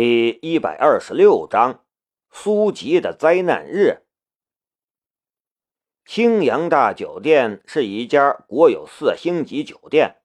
[0.00, 1.84] 第一百二十六章：
[2.30, 4.04] 苏吉的灾难日。
[6.04, 10.18] 青阳大酒店是一家国有四星级酒店，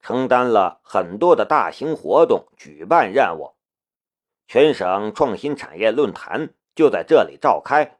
[0.00, 3.56] 承担了很多的大型活动举办任务。
[4.46, 7.98] 全省创新产业论坛就在这里召开，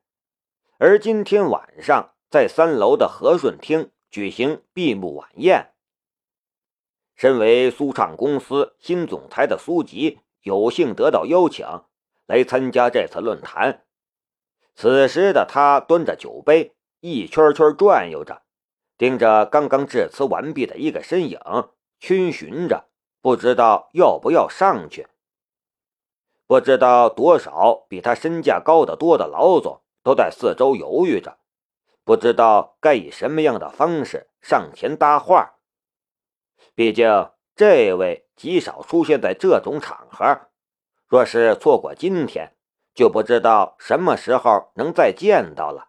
[0.78, 5.72] 而今天晚上在三楼的和顺厅举行闭幕晚宴。
[7.16, 11.66] 身为苏畅公司新总裁的苏吉有幸得到邀请
[12.26, 13.82] 来参加这次论坛。
[14.76, 16.72] 此时的他端着酒杯。
[17.00, 18.42] 一圈圈转悠着，
[18.96, 21.38] 盯着刚刚致辞完毕的一个身影，
[22.00, 22.88] 逡巡着，
[23.20, 25.06] 不知道要不要上去。
[26.48, 31.38] 不知道多少比他身价高得多的老总都在四周犹豫着，
[32.02, 35.58] 不知道该以什么样的方式上前搭话。
[36.74, 40.48] 毕竟这位极少出现在这种场合，
[41.08, 42.54] 若是错过今天，
[42.94, 45.88] 就不知道什么时候能再见到了。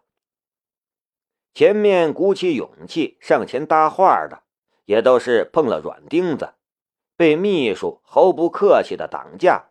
[1.54, 4.44] 前面鼓起勇气上前搭话的，
[4.84, 6.54] 也都是碰了软钉子，
[7.16, 9.70] 被秘书毫不客气的挡架。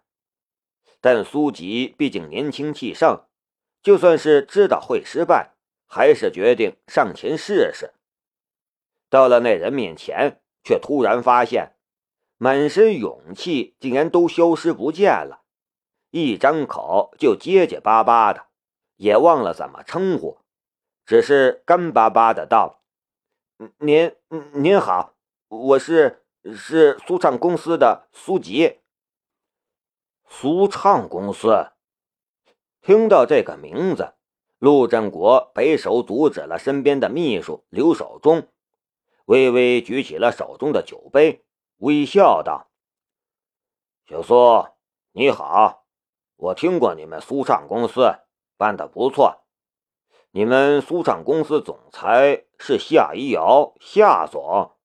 [0.99, 3.25] 但苏吉毕竟年轻气盛，
[3.81, 5.53] 就算是知道会失败，
[5.85, 7.93] 还是决定上前试试。
[9.09, 11.76] 到了那人面前，却突然发现，
[12.37, 15.41] 满身勇气竟然都消失不见了，
[16.11, 18.45] 一张口就结结巴巴的，
[18.95, 20.37] 也忘了怎么称呼。
[21.05, 22.83] 只是干巴巴的道
[23.79, 24.15] ：“您
[24.53, 25.15] 您好，
[25.47, 28.79] 我是是苏畅公司的苏吉。”
[30.29, 31.71] 苏畅公司
[32.81, 34.13] 听到这个名字，
[34.59, 38.47] 陆振国摆手阻止了身边的秘书刘守忠，
[39.25, 41.45] 微微举起了手中的酒杯，
[41.77, 42.71] 微笑道
[44.07, 44.67] ：“小苏，
[45.11, 45.85] 你好，
[46.35, 48.19] 我听过你们苏畅公司
[48.57, 49.43] 办的不错。”
[50.31, 54.75] 你们苏畅公司总裁是夏一瑶，夏总。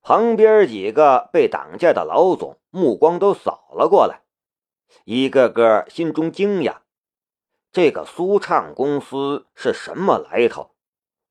[0.00, 4.22] 旁边几个被挡架的老总目光都扫了过来，
[5.04, 6.78] 一个个心中惊讶：
[7.72, 10.74] 这个苏畅公司是什么来头？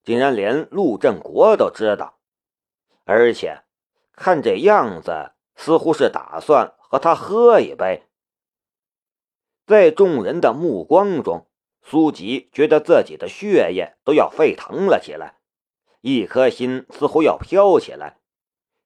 [0.03, 2.19] 竟然连陆振国都知道，
[3.05, 3.63] 而且
[4.19, 8.03] 看这样子，似乎是打算和他喝一杯。
[9.65, 11.47] 在众人的目光中。
[11.81, 15.39] 苏吉觉得自己的血液都要沸腾了起来，
[16.01, 18.19] 一颗心似乎要飘起来，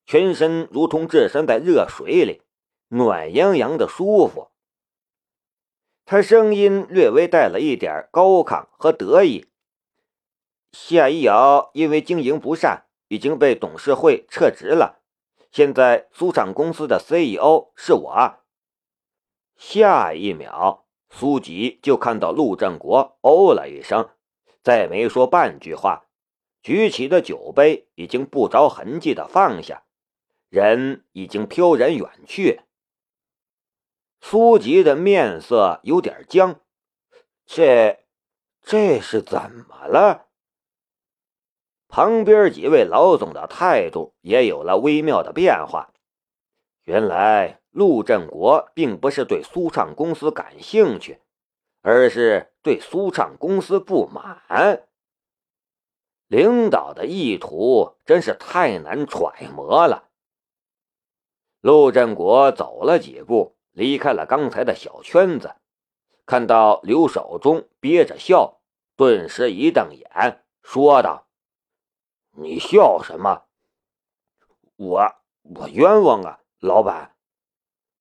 [0.06, 2.44] 全身如同置身在热水里，
[2.90, 4.52] 暖洋洋的舒服。
[6.06, 9.48] 他声音略微带了一点高亢和得意。
[10.72, 15.03] 夏一瑶因为经营不善，已经被董事会撤职了，
[15.53, 18.40] 现在苏畅公司的 CEO 是我。
[19.56, 20.88] 下一秒。
[21.12, 24.09] 苏吉就看到陆振国哦了一声，
[24.64, 26.08] 再没说半句话，
[26.64, 29.84] 举起的酒杯已经不着痕迹的放下，
[30.50, 32.62] 人已经飘然远去。
[34.22, 36.62] 苏吉的面色有点僵，
[37.46, 38.00] 这
[38.64, 40.30] 这是怎么了？
[41.96, 45.94] 旁边几位老总的态度也有了微妙的变化，
[46.86, 47.59] 原来。
[47.70, 51.20] 陆振国并不是对苏畅公司感兴趣，
[51.82, 54.84] 而是对苏畅公司不满。
[56.28, 60.09] 领导的意图真是太难揣摩了。
[61.62, 65.56] 陆振国走了几步，离开了刚才的小圈子，
[66.28, 68.62] 看到刘守忠憋着笑，
[68.96, 71.22] 顿时一瞪眼，说道
[72.36, 73.44] ：“你笑什么？
[74.76, 77.16] 我我冤枉啊，老板。”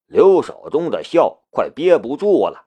[0.06, 2.66] 刘守忠的笑快憋不住了，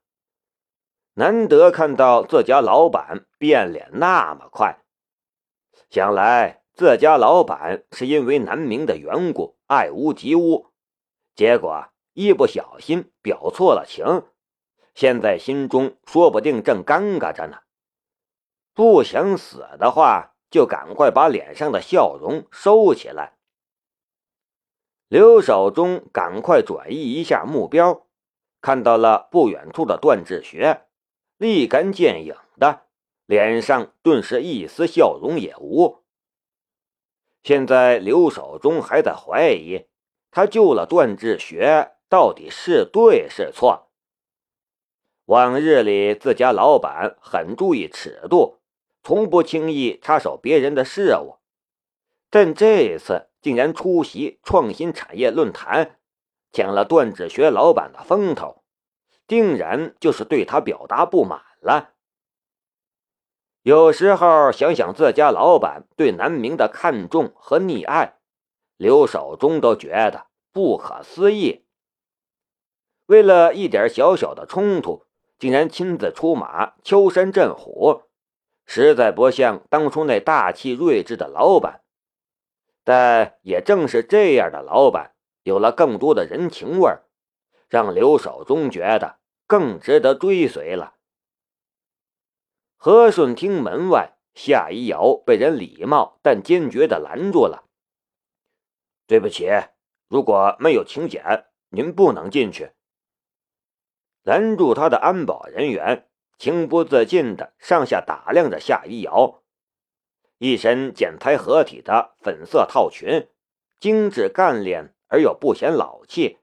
[1.14, 4.80] 难得看到自家老板变脸那么快，
[5.90, 10.72] 想来自家老板是因为南明的缘故爱屋及乌，
[11.36, 14.24] 结果一不小心表错了情，
[14.96, 17.60] 现在心中说不定正尴尬着呢。
[18.74, 23.34] 不想死的话，就赶快把脸上的笑容收起来。
[25.10, 28.08] 刘守忠赶快转移一下目标，
[28.62, 30.86] 看到了不远处的段志学，
[31.36, 32.84] 立竿见影的
[33.26, 36.06] 脸上顿时一丝笑容也无。
[37.44, 39.88] 现在刘守忠还在怀疑，
[40.32, 43.90] 他救了段志学到底是对是错。
[45.26, 48.60] 往日里自家老板很注意尺度，
[49.06, 51.38] 从不轻易插手别人的事务，
[52.30, 53.30] 但这一次。
[53.46, 56.00] 竟然出席创新产业论坛，
[56.52, 58.64] 抢了段志学老板的风头，
[59.28, 61.92] 定然就是对他表达不满了。
[63.62, 68.18] 有时候想想自家老板对南明的看重和溺爱，
[68.78, 71.66] 刘守忠都觉得不可思议。
[73.06, 75.06] 为了一点小小的冲突，
[75.38, 78.05] 竟然亲自出马敲山震虎，
[78.66, 81.82] 实在不像当初那大气睿智的老板。
[82.84, 87.06] 但也正是这样的老板，有了更多的人情味儿，
[87.68, 89.18] 让刘守忠觉得
[89.48, 90.96] 更值得追随了。
[92.78, 97.64] 和顺厅门外，夏一瑶被人礼貌但坚决地拦住了。
[99.08, 99.50] 对不起，
[100.08, 102.72] 如果没有请柬，您不能进去。
[104.22, 109.42] 拦住他的安保人员情不自禁地上下打量着夏一瑶，
[110.38, 113.30] 一身剪裁合体的粉色套裙，
[113.80, 116.40] 精致干练而又不显老气，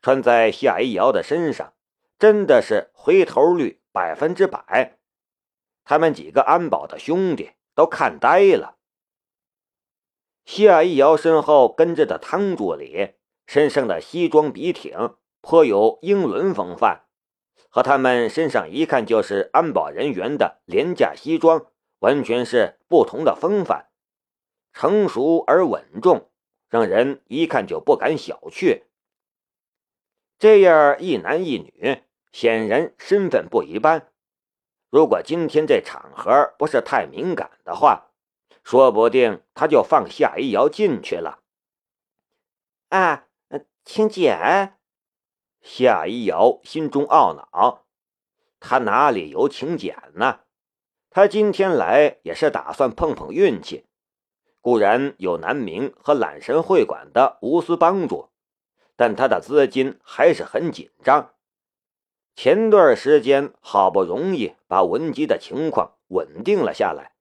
[0.00, 1.74] 穿在夏一瑶的身上，
[2.18, 4.98] 真的是回头率百分之百。
[5.84, 8.76] 他们几个安保的兄弟都看呆了。
[10.44, 13.14] 夏一瑶身后跟着的汤助理，
[13.46, 15.16] 身上的西装笔挺。
[15.42, 17.06] 颇有英伦风范，
[17.70, 21.66] 和他们身上一看就是安保人员的廉价西装，
[22.00, 23.86] 完全是不同的风范，
[24.72, 26.30] 成熟而稳重，
[26.68, 28.82] 让人一看就不敢小觑。
[30.38, 32.02] 这样一男一女，
[32.32, 34.08] 显然身份不一般。
[34.90, 38.08] 如果今天这场合不是太敏感的话，
[38.64, 41.40] 说不定他就放夏一瑶进去了。
[42.88, 43.26] 啊，
[43.84, 44.79] 请柬。
[45.60, 47.84] 夏一瑶心中懊恼，
[48.58, 50.40] 他哪里有请柬呢？
[51.10, 53.84] 他今天来也是打算碰碰运气。
[54.60, 58.28] 固然有南明和揽神会馆的无私帮助，
[58.94, 61.34] 但他的资金还是很紧张。
[62.36, 67.12] 前段时间好不容易把文姬的情况稳定了下来，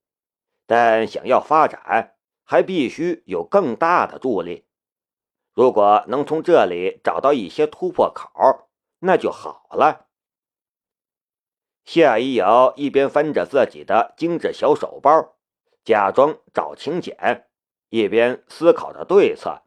[0.65, 4.65] 但想要发展，还必须有更大的助力。
[5.53, 8.69] 如果能从这里找到一些突破口，
[8.99, 10.07] 那就好了。
[11.83, 15.35] 夏一瑶一边翻着自己的精致小手包，
[15.83, 17.49] 假装找请柬，
[17.89, 19.63] 一边思考着对策。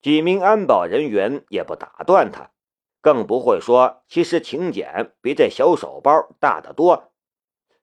[0.00, 2.52] 几名安保人员也不打断他，
[3.00, 7.12] 更不会说其实请柬比这小手包大得多，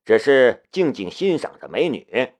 [0.06, 2.34] 只是静静欣赏着美女。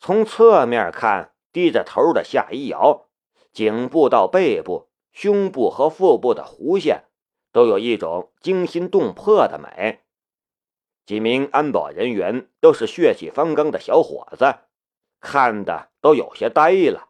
[0.00, 1.34] 从侧面看。
[1.52, 3.06] 低着头的夏一瑶，
[3.52, 7.04] 颈部到背部、胸部和腹部的弧线，
[7.52, 10.00] 都有一种惊心动魄的美。
[11.04, 14.60] 几名安保人员都是血气方刚的小伙子，
[15.20, 17.08] 看的都有些呆了。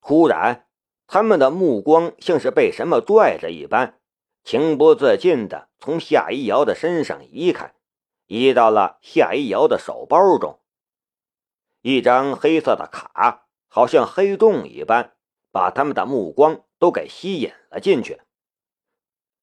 [0.00, 0.66] 突然，
[1.06, 4.00] 他们的目光像是被什么拽着一般，
[4.42, 7.74] 情不自禁地从夏一瑶的身上移开，
[8.26, 10.58] 移到了夏一瑶的手包中。
[11.88, 15.14] 一张黑色的卡，好像黑洞一般，
[15.50, 18.20] 把他们的目光都给吸引了进去。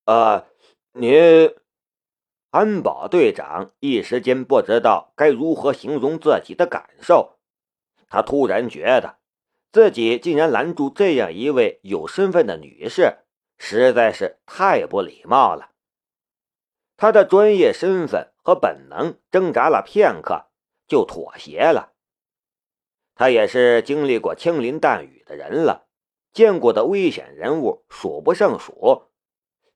[0.06, 0.46] 呃，
[0.92, 1.56] 您，
[2.52, 7.40] 安保队长一时间不知道该如何形容自己的感受。
[8.10, 9.18] 他突然觉得，
[9.72, 13.22] 自己竟然拦住这样一位有身份的女士，
[13.58, 15.72] 实在是太不礼貌了。
[16.96, 20.46] 他的专业身份和本能挣扎了片刻，
[20.88, 21.94] 就妥协了。
[23.16, 25.88] 他也是经历过枪林弹雨的人了，
[26.34, 29.04] 见过的危险人物数不胜数。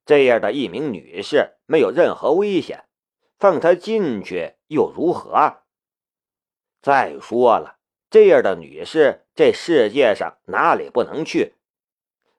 [0.05, 2.86] 这样的一名女士没有任何危险，
[3.38, 5.62] 放她进去又如何？
[6.81, 7.77] 再说了，
[8.10, 11.53] 这样的女士这世界上哪里不能去？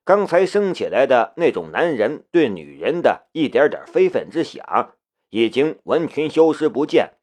[0.04, 4.94] 刚才升起来的那种男人对女人的一点点非分之想，
[5.30, 7.14] 已经完全消失不见。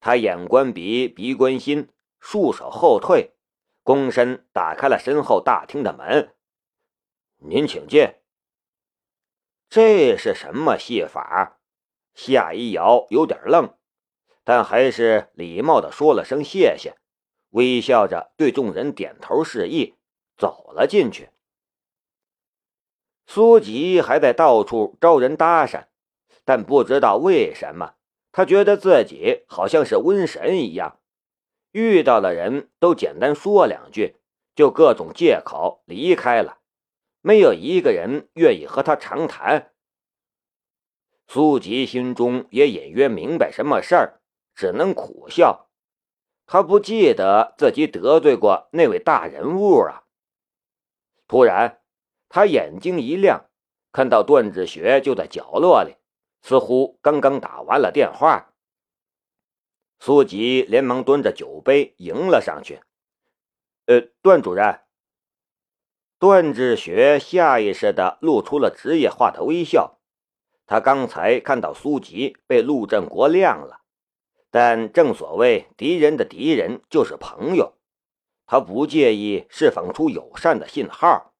[0.00, 1.88] 他眼观鼻，鼻观心。
[2.26, 3.34] 束手后退，
[3.84, 6.34] 躬身打开了身后大厅的门。
[7.36, 8.14] 您请进。
[9.68, 11.60] 这是什么戏法？
[12.14, 13.76] 夏一瑶有点愣，
[14.42, 16.96] 但还是礼貌的说了声谢谢，
[17.50, 19.94] 微笑着对众人点头示意，
[20.38, 21.28] 走了进去。
[23.26, 25.88] 苏吉还在到处招人搭讪，
[26.46, 27.96] 但不知道为什么，
[28.32, 31.00] 他觉得自己好像是瘟神一样。
[31.74, 34.14] 遇到的人都简单说两句，
[34.54, 36.58] 就各种借口离开了，
[37.20, 39.72] 没有一个人愿意和他长谈。
[41.26, 44.20] 苏吉心中也隐约明白什么事儿，
[44.54, 45.68] 只能苦笑。
[46.46, 50.04] 他不记得自己得罪过那位大人物啊。
[51.26, 51.80] 突然，
[52.28, 53.46] 他眼睛一亮，
[53.90, 55.96] 看到段志学就在角落里，
[56.40, 58.53] 似乎刚刚打完了电话。
[60.04, 62.80] 苏吉连忙端着酒杯迎了上去。
[63.88, 64.80] “呃，段主任。”
[66.20, 69.98] 段志学下意识地露出了职业化的微笑。
[70.66, 73.80] 他刚才看到苏吉被陆振国晾了，
[74.50, 77.78] 但正所谓敌人的敌人就是朋友，
[78.44, 81.32] 他不介意释放出友善的信号。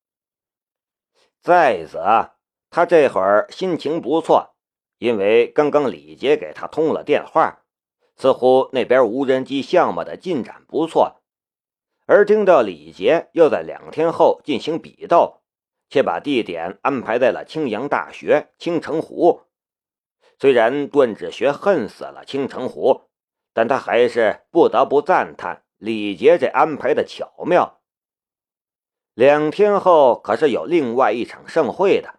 [1.42, 2.30] 再则，
[2.71, 4.54] 他这会儿心情不错，
[4.97, 7.63] 因为刚刚李杰给他通了电话，
[8.16, 11.21] 似乎那边无人机项目的进展不错，
[12.06, 15.40] 而听到李杰要在两天后进行比斗。
[15.90, 19.42] 却把地点安排在了青阳大学青城湖。
[20.40, 23.02] 虽然段志学恨死了青城湖，
[23.52, 27.80] 但他还是不得不赞叹李杰这安排的巧妙。
[29.12, 32.18] 两天后可是有另外一场盛会的，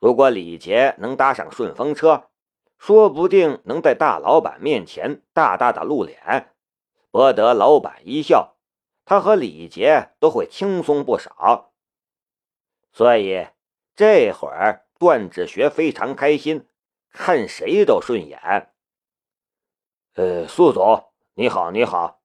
[0.00, 2.30] 如果李杰能搭上顺风车，
[2.86, 6.54] 说不定能在大老板面前大大的露脸，
[7.10, 8.58] 博得老板一笑，
[9.06, 11.72] 他和李杰都会轻松不少。
[12.92, 13.46] 所以
[13.96, 16.68] 这会儿段志学非常开心，
[17.08, 18.74] 看谁都顺眼。
[20.16, 22.20] 呃，苏总你好，你好。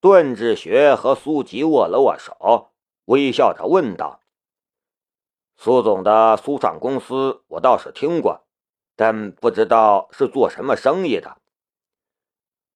[0.00, 2.70] 段志学和苏吉握了握手，
[3.06, 4.20] 微笑着问道
[5.58, 8.44] ：“苏总的苏畅公司我倒是听过，
[8.98, 11.38] 但不知道是做什么生意的。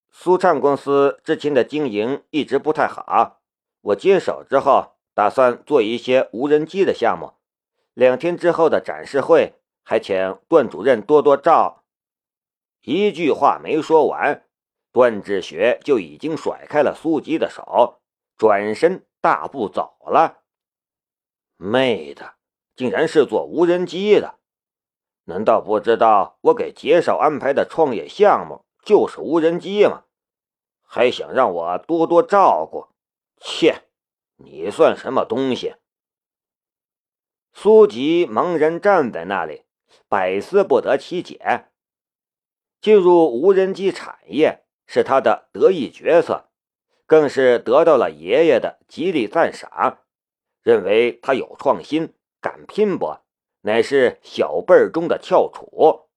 [0.09, 3.41] 苏畅公司之前的经营一直不太好，
[3.81, 7.33] 我接手之后。”打算做一些无人机的项目，
[7.93, 9.53] 两天之后的展示会，
[9.83, 11.83] 还请段主任多多照。
[12.81, 14.43] 一句话没说完，
[14.91, 18.01] 段志学就已经甩开了苏吉的手，
[18.35, 20.39] 转身大步走了。
[21.57, 22.33] 妹的，
[22.75, 24.39] 竟然是做无人机的！
[25.25, 30.03] 难道不知道我给杰少安排的创业项目就是无人机吗？
[30.81, 32.87] 还想让我多多照顾？
[33.37, 33.83] 切！
[34.35, 35.75] 你算什么东西？
[37.53, 39.63] 苏吉茫然站在那里，
[40.09, 41.67] 百思不得其解。
[42.81, 46.49] 进入无人机产业是他的得意角色，
[47.05, 49.99] 更是得到了爷爷的极力赞赏，
[50.61, 53.22] 认为他有创新、敢拼搏，
[53.63, 56.07] 乃是小辈儿中的翘楚。